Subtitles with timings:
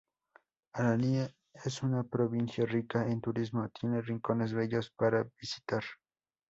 [0.73, 1.27] Arani
[1.63, 5.83] es una provincia rica en turismo; tiene rincones bellos para visitar.